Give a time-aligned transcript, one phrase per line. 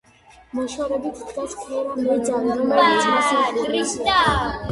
[0.59, 3.95] მოშორებით დგას ქერა მეძავი, რომელიც მას უყურებს.